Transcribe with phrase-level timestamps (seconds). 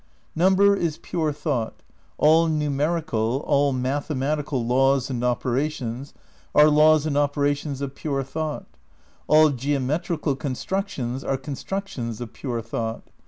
[0.35, 1.83] Number is pure thought;
[2.17, 6.15] all numerical, aU mathe matical laws and operations
[6.55, 8.65] are laws and operations of pure thought;
[9.27, 13.11] all geometrical constructions are con structions of pure thought.